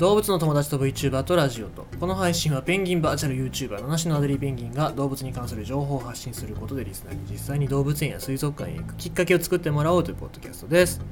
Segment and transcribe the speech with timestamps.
[0.00, 11.02] 動物の友達と VTuber とラジオとこの配信はペンギンバーチャル YouTuber 七種のアデリーペンギンが動物に関する情報を発信することでリスナーに実際に動物園や水族館へ行くきっかけを作ってもらおうというポッドキャストです。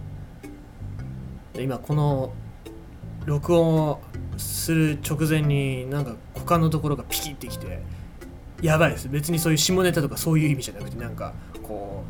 [1.52, 2.32] で今この
[3.27, 4.00] 録音を
[4.38, 7.82] する直前になんか股間のところがピキってきて
[8.62, 9.11] やばいです。
[9.11, 12.05] 別にそういう下ネタとかそういう意味じゃなくてなんかこ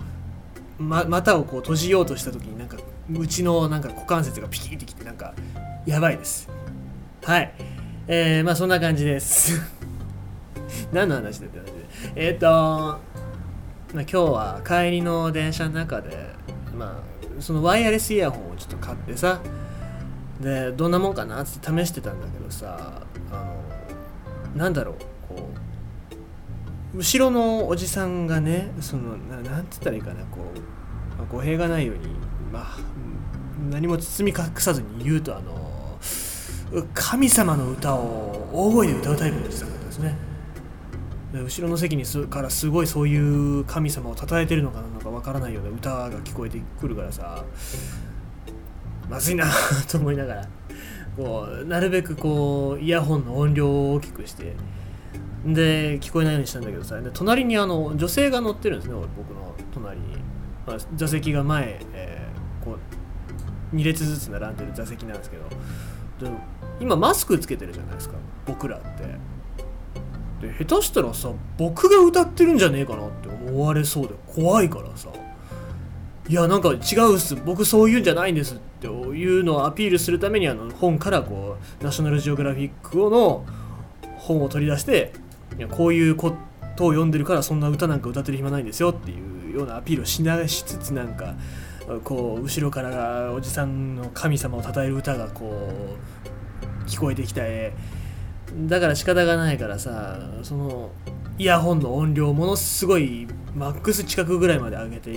[0.79, 2.77] うま股をこう閉じようとした時になんか
[3.19, 5.35] うちのなんか股関節がピキってきてなんか
[5.85, 6.49] やばいです。
[7.29, 7.53] はい。
[8.07, 9.61] えー、まあそんな感じです。
[10.95, 11.73] 何の話だって話で。
[12.17, 13.01] えっ、とまあ
[13.93, 16.31] 今日は帰りの電車の中で
[16.75, 19.43] まあそのワイヤレスイヤホンをちょっと買ってさ
[20.41, 24.95] でどんなもんかなって試してたんだけどさあのなんだろう
[25.29, 25.51] こ
[26.95, 32.07] う後ろのおじさんがねそのななんて言ったらいいかなこう、まあ、語弊がないように
[32.51, 32.79] まあ
[33.71, 35.68] 何も包み隠さずに言うとあの
[36.95, 40.17] 神様の歌を大声で歌うタイプのおじさんだったんですね。
[41.33, 47.45] で後ろの席にすからすごいそういう神様を称えてるのかなのかわからないような歌が聞こえてくるからさ
[49.11, 49.47] まずいな
[49.89, 50.49] と思いながら
[51.17, 54.55] こうなるべくこうイヤホンの音量を大きくして。
[55.47, 60.17] で聞こえないようにしたんだけどさで隣にあの女性が乗ってるんですね僕の隣に、
[60.67, 62.77] まあ、座席が前、えー、こ
[63.73, 65.45] う2列ずつ並んでる座席なんですけど。
[66.21, 66.31] で
[66.81, 68.17] 今マスクつけてるじゃないですか。
[68.47, 68.89] 僕らって。
[70.47, 75.09] で下手したらさ僕が歌ってるんじゃねえかなって思われそうで怖いからさ。
[76.29, 77.35] いやなんか違うっす。
[77.37, 83.45] 僕そういうんじゃないんですっていうのをアピールするためにあの本からこうナショナルジオグラフィックの
[84.19, 85.13] 本を取り出して
[85.59, 86.37] いやこういうこ
[86.77, 91.35] とを読んでるからそんな歌なんか歌ってる暇ないんですよっていうようなアピールをしなしつつなんか
[92.05, 95.69] こう後ろからおじさんの神様を称える歌がこ
[96.85, 97.73] う聞こえてきた絵
[98.67, 100.91] だから仕方がないからさその
[101.39, 105.13] イヤホンの音量ものすごいマックス近くぐらいまで上げて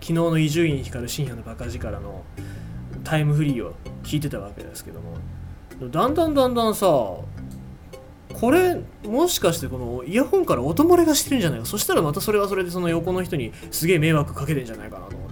[0.00, 2.24] 昨日の伊集院光深夜のバカ力の
[3.04, 5.16] タイムフリーを聞いてたわけですけども
[5.80, 11.66] だんだんだんだんさこれもしかしてこのイヤホンから音漏れがしてるんじゃないか。
[11.66, 15.27] そしたらまたそれはそれでその横の人にすげえ迷惑かけてんじゃないかなと思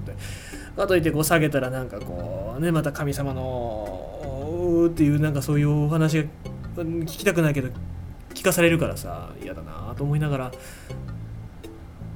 [0.76, 6.24] かといってこう下げたらなんかこうねまた神様のっていうなんかそういうお話が
[6.76, 7.70] 聞きたくないけど
[8.34, 10.52] 聞かされるからさ嫌だなと思いながら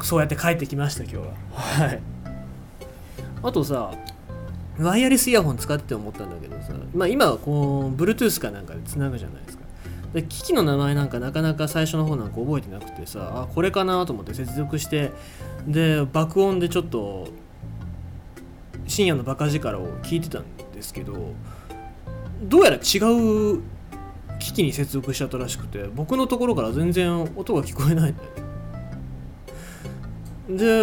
[0.02, 1.24] そうやって帰ってきました今日は。
[1.52, 2.00] はい。
[3.42, 3.92] あとさ
[4.78, 9.64] ワイヤレスイヤホン使って思ったんだけどさ、まあ、今こう Bluetooth かなんかでつなぐじゃないですか。
[10.14, 15.12] で機器の名前なんかなかなか最初の方なんか覚えてなくてさあこれかなと思って接続して
[15.68, 17.28] で爆音でちょっと
[18.90, 21.32] 深夜のバカ力を聞いてたんですけど
[22.42, 23.62] どうやら違う
[24.40, 28.30] 機器に接続しちゃったらしくて僕のところから全然音が聞こえないんだよ
[30.48, 30.56] ね。
[30.58, 30.82] で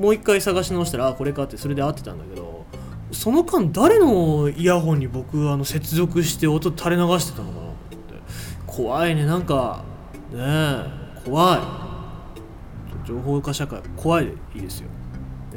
[0.00, 2.64] もう一回探し直したらあこれかってそれで合ってたんだけど
[3.10, 7.74] その間誰のイヤホンに僕あの接続して音垂れ流してたのかなって。
[8.66, 9.84] 怖いねなんか
[10.32, 10.84] ねえ
[11.24, 13.08] 怖い。
[13.08, 14.88] 情報化社会怖いでいいですよ。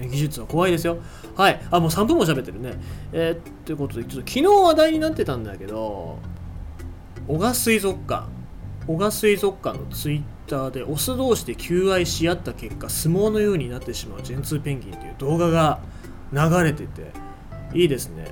[0.05, 0.97] 技術は怖いですよ。
[1.35, 1.61] はい。
[1.71, 2.73] あもう3分も喋ってるね。
[3.11, 6.19] えー、ということでちょっと昨日話題になってたんだけど
[7.27, 8.27] 小賀水族館。
[8.87, 15.79] 小賀水族館のツイッターでオス同士で求愛し合った結果相撲のようになってしまうジェンツーペンギンっていう動画が
[16.31, 17.11] 流れてて
[17.73, 18.31] いいですね。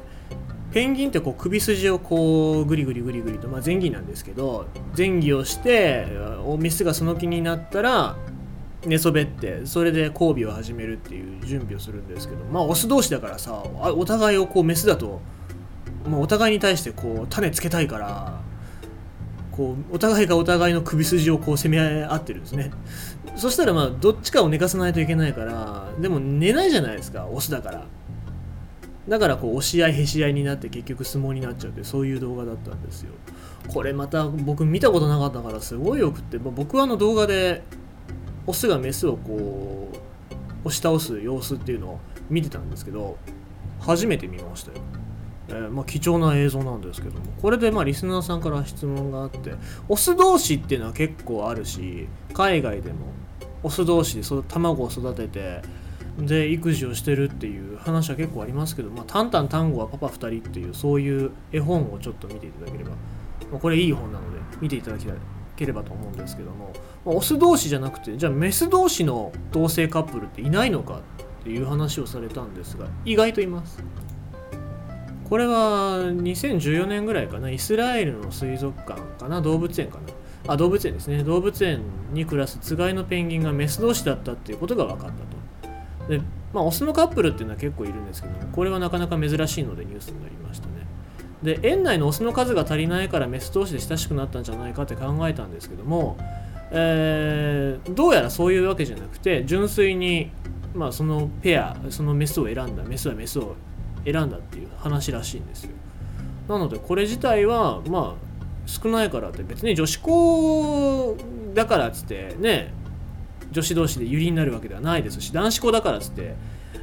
[0.71, 6.05] ペンギンってこう首筋をこうグリグリグリグリと、まあ、前儀なんですけど前儀をして
[6.59, 8.17] メスがその気になったら
[8.85, 15.21] 寝そべってそれで交尾を始めるっていう準備をするんですけどまあオス同士だからさお互いをこうメスだと、
[16.07, 18.41] まあ、お互いに対してこう種つけたいから
[19.51, 22.71] こうお互いがお互いの首筋をこう攻め合ってるんですね。
[23.37, 27.85] そしたらまあどっちかを寝かさないといけないからでも寝ないじゃないですかオスだから。
[29.07, 33.11] だからこう押し合いへし合いになって結局相撲になっちゃうってそういう動画だったんですよ。
[33.67, 37.63] これまた僕見たことなかったからすごいよくって、まあ、僕はあの動画で
[38.47, 41.99] オスがメスをこう押し倒す様子っていうのを
[42.29, 43.17] 見てたんですけど
[43.79, 44.77] 初めて見ましたよ、
[45.49, 47.25] えー、まあ、貴重な映像なんですけども。
[47.41, 49.53] これでまあリスナーさんから質問があって
[49.87, 52.97] オス同士っていうのは結構あるし海外でも
[53.63, 55.61] オス同士でそ卵を育てて
[56.17, 65.15] で育児をしてるっていう話は結構ありますけど、まあ、タンタンタンゴはパパ2人っていうそういう絵本をちょっと見ていただければ、まあ、これいい本なので見ていただきたい。
[65.55, 66.73] ければと思うんですけども、
[67.05, 71.01] ま、オス同士じゃなくてじゃあメス同士の同性カップルっていないのか
[71.41, 73.83] っていう話をされたんですが意外といます。
[75.29, 80.53] これは2014年ぐらいかなイスラエルの水族館かな動物園かな。
[80.53, 81.23] あ動物園ですね。
[81.23, 81.81] 動物園
[82.13, 85.67] に暮らすつがいのペンギンがメス同士だったっていうことが分かった
[86.07, 86.09] と。
[86.09, 86.21] で
[86.53, 90.84] まあオスのカップルっていうのは結構いるんですけどもこれはなかなか珍しいのでニュースになりましたね。
[91.43, 96.17] で園内のオスの数が足りないからメス同士で親しくなったんじゃないかって考えたんですけども、
[96.71, 100.31] えー、どうやらそういうわけじゃなくて純粋に、
[100.73, 103.55] まあ、そのペアそのメスを選んだメスはメスを
[104.05, 105.71] 選んだっていう話らしいんですよ。
[106.47, 108.35] なのでこれ自体はまあ
[108.67, 111.17] 少ないからって別に女子校
[111.53, 112.73] だからっつってね
[113.51, 116.35] 女子同士でユリになるわけではないですし男子校だからっつって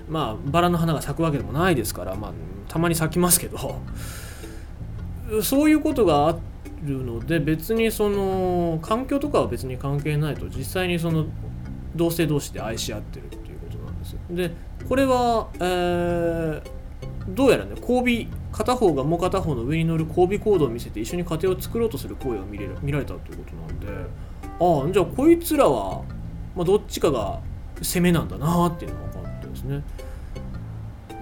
[0.09, 2.33] まあバラの花が咲くわけでもないですからまあ
[2.69, 3.81] たまに咲きますけど。
[5.41, 6.39] そういうことがあ
[6.83, 11.27] るので別にその環境とかは別に関係ないと実際にその
[11.95, 14.19] 同性同士で愛し合ってるっていうことなんですよ。
[14.31, 14.51] で
[14.89, 16.63] これは、えー、
[17.29, 23.87] どうやらね交尾片方がもう片方の上に乗る交尾行動を見せて一緒に家庭を作ろうとする行為を見れ見られたということなんで
[24.61, 26.03] ああじゃあこいつらは、
[26.55, 27.41] まあ、どっちかが
[27.81, 29.83] 攻めなんだなっていうのが分かってですね。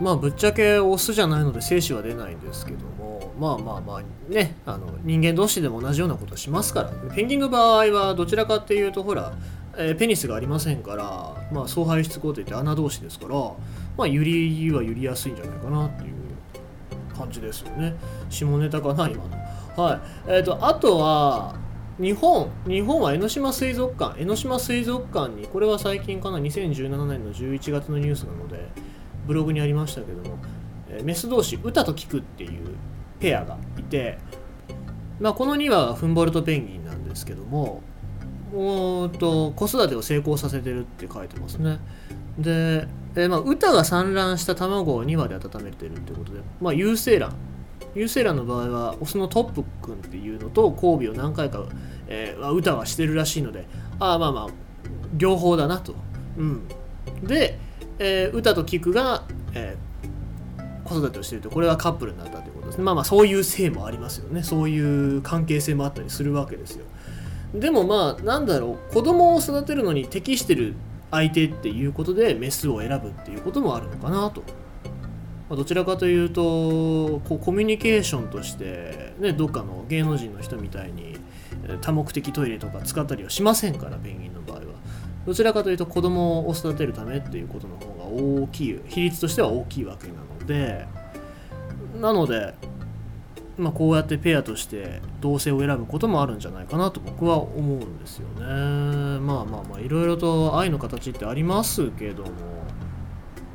[0.01, 9.35] まあぶっちゃけオスじゃないので精子は出ないんですけどもまあまあまあねあの人間同士でも同じようなことしますからペンギンの場合はどちらかっていうとほら、
[9.77, 13.35] えー、ペニスがありませんからまあ総排出口といって穴同士ですから
[13.97, 16.21] まあ揺りは揺りやすいんじゃないかなっていう
[17.17, 17.95] 感じですよね。
[18.31, 19.25] 下ネタかな今
[19.77, 19.83] の。
[19.83, 20.01] はい。
[20.27, 21.55] えっ、ー、とあとは
[22.01, 28.69] 日本日本は江ノ島水族館江ノ島水族館にこれは最近かな2017年の11月のニュースなので
[29.31, 30.39] ブログにありましたけども、
[30.89, 32.75] えメス同士歌と菊っていう
[33.21, 34.19] ペアがいて、
[35.21, 37.81] まあ、この2羽はフンボルトペンギンなんですけども
[38.53, 41.79] もうと子育てを成功させてるって書いてますね。
[42.39, 47.37] で、え、まあ歌が産卵した卵を2羽で温めてるってことで、まあ、有精卵。
[47.95, 51.65] 有精卵の場合はオスのトップ君っていうのと交尾を何回か、
[52.09, 53.67] えー、歌はしてるらしいので
[53.99, 54.47] ああまあまあ
[55.17, 55.97] 両方だなと、
[56.37, 56.69] うん、
[57.25, 57.59] で
[58.01, 61.51] えー、歌と菊が、えー、子育てをしていると。
[61.51, 62.85] これはカップルになったということですね。
[62.85, 64.43] まあまあそういう性もありますよね。
[64.43, 66.87] そういう関係性もあったりするわけですよ。
[67.55, 68.95] でもまあなんだろう。
[68.95, 70.75] 子供を育てるのに適してる
[71.11, 74.43] 相手っていうことでメスを選ぶっていうこともあるのかなと、
[75.51, 81.19] ま、どちらかというとこうコミュニケーションとして、ね、どっかの芸能人の人みたいに
[81.81, 84.63] 多目的トイレとか使ったりはしませんからペンギンの場合は。
[85.27, 90.87] どちらかというと子供を育てるためっていうことの方が大きい比率としては大きいわけなので
[92.01, 92.55] なので、
[93.59, 98.45] まあ、こうやってペアとして同性を選ぶこともあるんじゃないかなと僕は思うんですよね。
[99.21, 102.31] まあまあまあいろいろと愛の形ってありますけども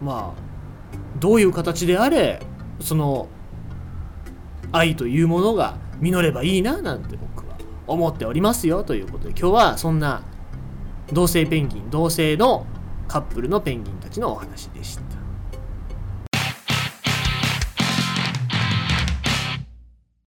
[0.01, 2.41] まあどういう形であれ
[2.79, 3.27] その
[4.71, 7.55] 愛というものが実ればいいななんて僕は
[7.87, 10.23] 思っておりますよということで今日はそんな
[11.13, 12.65] 同性ペンギン同性の
[13.07, 15.04] カップルのペンギンたちのお話でした。